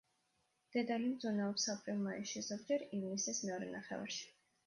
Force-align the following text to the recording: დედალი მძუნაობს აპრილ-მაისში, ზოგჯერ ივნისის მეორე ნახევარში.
დედალი 0.75 1.09
მძუნაობს 1.09 1.65
აპრილ-მაისში, 1.73 2.43
ზოგჯერ 2.49 2.87
ივნისის 2.99 3.43
მეორე 3.51 3.71
ნახევარში. 3.77 4.27